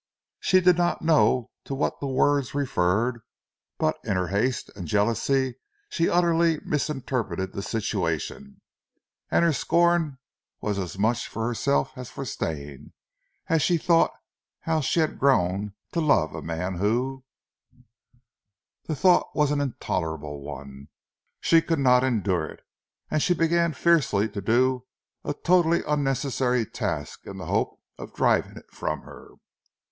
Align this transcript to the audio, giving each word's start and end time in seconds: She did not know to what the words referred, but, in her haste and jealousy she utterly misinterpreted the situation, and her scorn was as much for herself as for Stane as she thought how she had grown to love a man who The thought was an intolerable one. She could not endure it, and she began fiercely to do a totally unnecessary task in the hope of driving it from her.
She 0.39 0.61
did 0.61 0.77
not 0.79 1.03
know 1.03 1.51
to 1.65 1.75
what 1.75 1.99
the 1.99 2.07
words 2.07 2.55
referred, 2.55 3.21
but, 3.77 3.99
in 4.03 4.15
her 4.17 4.29
haste 4.29 4.71
and 4.75 4.87
jealousy 4.87 5.59
she 5.89 6.09
utterly 6.09 6.59
misinterpreted 6.65 7.53
the 7.53 7.61
situation, 7.61 8.61
and 9.29 9.45
her 9.45 9.53
scorn 9.53 10.17
was 10.59 10.79
as 10.79 10.97
much 10.97 11.27
for 11.27 11.45
herself 11.45 11.95
as 11.95 12.09
for 12.09 12.25
Stane 12.25 12.93
as 13.47 13.61
she 13.61 13.77
thought 13.77 14.09
how 14.61 14.81
she 14.81 15.01
had 15.01 15.19
grown 15.19 15.75
to 15.91 16.01
love 16.01 16.33
a 16.33 16.41
man 16.41 16.79
who 16.79 17.23
The 18.87 18.95
thought 18.95 19.27
was 19.35 19.51
an 19.51 19.61
intolerable 19.61 20.41
one. 20.41 20.87
She 21.41 21.61
could 21.61 21.77
not 21.77 22.03
endure 22.03 22.47
it, 22.47 22.61
and 23.11 23.21
she 23.21 23.35
began 23.35 23.71
fiercely 23.71 24.27
to 24.29 24.41
do 24.41 24.87
a 25.23 25.35
totally 25.35 25.83
unnecessary 25.83 26.65
task 26.65 27.27
in 27.27 27.37
the 27.37 27.45
hope 27.45 27.79
of 27.99 28.15
driving 28.15 28.57
it 28.57 28.71
from 28.71 29.01
her. 29.03 29.33